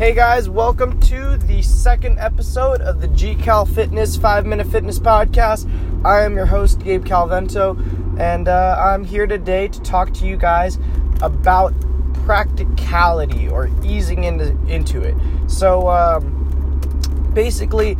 [0.00, 5.70] Hey guys, welcome to the second episode of the GCal Fitness 5 Minute Fitness Podcast.
[6.06, 7.78] I am your host, Gabe Calvento,
[8.18, 10.78] and uh, I'm here today to talk to you guys
[11.20, 11.74] about
[12.24, 15.14] practicality or easing into, into it.
[15.50, 17.98] So, um, basically,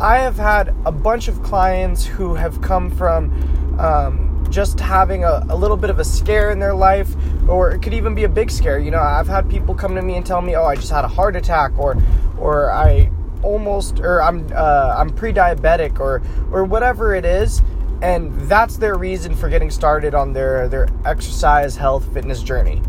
[0.00, 3.32] I have had a bunch of clients who have come from
[3.80, 7.14] um, just having a, a little bit of a scare in their life,
[7.48, 8.78] or it could even be a big scare.
[8.78, 11.04] You know, I've had people come to me and tell me, "Oh, I just had
[11.04, 11.96] a heart attack," or,
[12.38, 13.10] or I
[13.42, 16.22] almost, or I'm, uh, I'm pre-diabetic, or,
[16.52, 17.62] or whatever it is,
[18.00, 22.82] and that's their reason for getting started on their their exercise, health, fitness journey.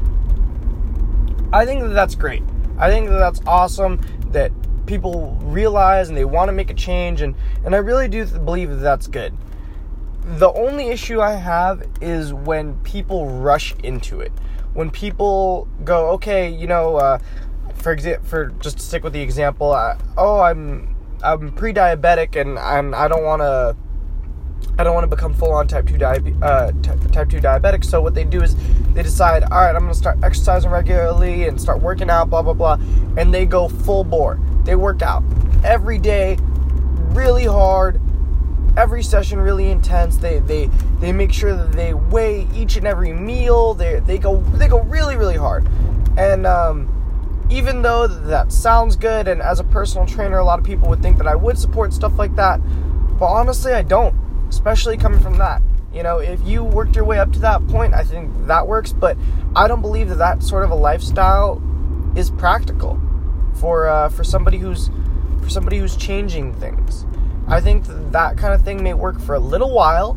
[1.51, 2.43] I think that that's great.
[2.77, 3.99] I think that that's awesome
[4.31, 4.51] that
[4.89, 8.69] people realize and they want to make a change, and and I really do believe
[8.69, 9.33] that that's good
[10.37, 14.31] the only issue I have is when people rush into it.
[14.73, 17.19] When people go, okay, you know, uh,
[17.75, 22.59] for example, for just to stick with the example, uh, oh, I'm I'm pre-diabetic and
[22.59, 23.75] I'm I don't want to
[24.77, 27.83] I don't want to become full on type 2 diabe- uh, type, type 2 diabetic.
[27.83, 28.55] So what they do is
[28.93, 32.43] they decide, all right, I'm going to start exercising regularly and start working out, blah
[32.43, 32.77] blah blah,
[33.17, 34.39] and they go full bore.
[34.69, 35.23] They work out
[35.63, 36.37] every day,
[37.15, 37.99] really hard,
[38.77, 40.17] every session really intense.
[40.17, 40.67] They they
[40.99, 43.73] they make sure that they weigh each and every meal.
[43.73, 45.67] They they go they go really really hard,
[46.19, 50.65] and um, even though that sounds good, and as a personal trainer, a lot of
[50.65, 52.59] people would think that I would support stuff like that,
[53.17, 54.13] but honestly, I don't.
[54.49, 55.63] Especially coming from that.
[55.91, 58.93] You know, if you worked your way up to that point, I think that works.
[58.93, 59.17] But
[59.55, 61.59] I don't believe that that sort of a lifestyle
[62.15, 63.01] is practical
[63.59, 64.89] for uh, for somebody who's
[65.41, 67.05] for somebody who's changing things.
[67.47, 70.13] I think that kind of thing may work for a little while,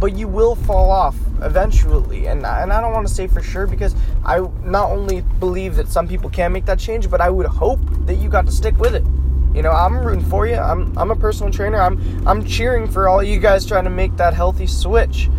[0.00, 2.26] but you will fall off eventually.
[2.26, 5.88] And, and I don't want to say for sure because I not only believe that
[5.88, 8.76] some people can make that change, but I would hope that you got to stick
[8.78, 9.04] with it.
[9.54, 10.56] You know, I'm rooting for you.
[10.56, 11.80] I'm, I'm a personal trainer.
[11.80, 15.30] I'm, I'm cheering for all you guys trying to make that healthy switch.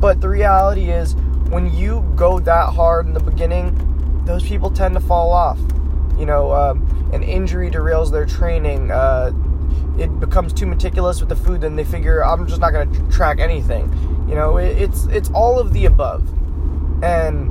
[0.00, 1.14] But the reality is,
[1.50, 5.58] when you go that hard in the beginning, those people tend to fall off.
[6.18, 8.90] You know, um, an injury derails their training.
[8.90, 9.32] Uh,
[9.98, 13.10] it becomes too meticulous with the food, then they figure I'm just not going to
[13.10, 13.88] track anything.
[14.28, 16.26] You know, it, it's it's all of the above,
[17.02, 17.50] and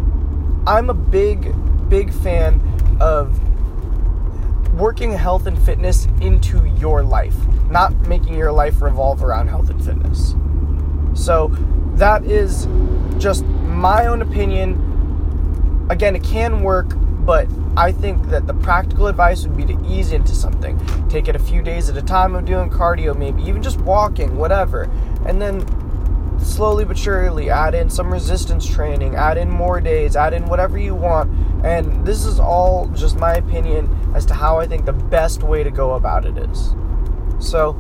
[0.67, 1.53] I'm a big
[1.89, 2.61] big fan
[2.99, 3.39] of
[4.73, 7.35] working health and fitness into your life,
[7.69, 10.35] not making your life revolve around health and fitness.
[11.13, 11.49] So
[11.95, 12.67] that is
[13.19, 15.87] just my own opinion.
[15.89, 16.95] Again, it can work,
[17.25, 17.47] but
[17.77, 20.79] I think that the practical advice would be to ease into something.
[21.09, 24.35] Take it a few days at a time of doing cardio, maybe even just walking,
[24.37, 24.89] whatever.
[25.25, 25.65] And then
[26.39, 30.77] slowly but surely add in some resistance training, add in more days, add in whatever
[30.77, 31.31] you want.
[31.65, 35.63] And this is all just my opinion as to how I think the best way
[35.63, 36.75] to go about it is.
[37.39, 37.79] So,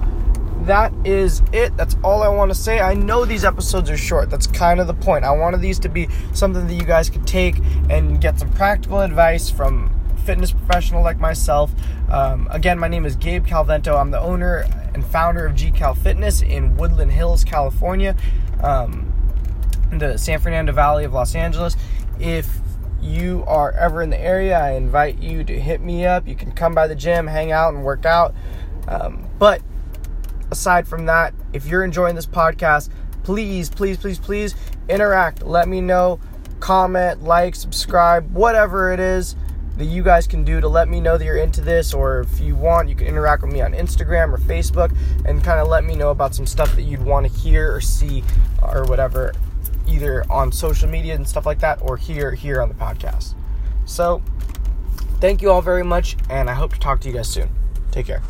[0.65, 1.75] that is it.
[1.75, 2.79] That's all I want to say.
[2.79, 4.29] I know these episodes are short.
[4.29, 5.25] That's kind of the point.
[5.25, 7.57] I wanted these to be something that you guys could take
[7.89, 9.91] and get some practical advice from
[10.25, 11.71] fitness professional like myself.
[12.09, 13.99] Um, again, my name is Gabe Calvento.
[13.99, 18.15] I'm the owner and founder of GCal Fitness in Woodland Hills, California,
[18.61, 19.13] um,
[19.91, 21.75] in the San Fernando Valley of Los Angeles.
[22.19, 22.47] If
[23.01, 26.27] you are ever in the area, I invite you to hit me up.
[26.27, 28.33] You can come by the gym, hang out, and work out.
[28.87, 29.61] Um, but
[30.53, 32.89] aside from that, if you're enjoying this podcast,
[33.23, 34.55] please, please, please, please
[34.87, 35.43] interact.
[35.43, 36.19] Let me know,
[36.61, 39.35] comment, like, subscribe, whatever it is
[39.77, 42.39] that you guys can do to let me know that you're into this, or if
[42.39, 45.83] you want, you can interact with me on Instagram or Facebook and kind of let
[45.83, 48.23] me know about some stuff that you'd want to hear or see
[48.61, 49.33] or whatever,
[49.87, 53.33] either on social media and stuff like that, or here here on the podcast.
[53.85, 54.21] So,
[55.19, 57.49] thank you all very much, and I hope to talk to you guys soon.
[57.91, 58.21] Take care.